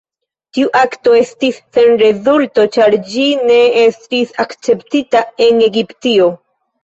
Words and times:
Tiu 0.57 0.69
akto 0.79 1.11
estis 1.17 1.59
sen 1.77 1.91
rezulto, 2.03 2.63
ĉar 2.77 2.97
ĝi 3.11 3.27
ne 3.51 3.59
estis 3.83 4.33
akceptita 4.45 5.21
en 5.49 5.61
Egiptio. 5.69 6.31